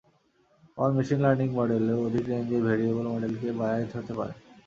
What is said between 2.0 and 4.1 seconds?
অধিক রেঞ্জের ভ্যারিয়েবল মডেলকে বায়াজড